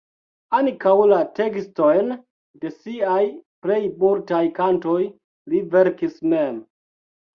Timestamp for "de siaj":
2.63-3.19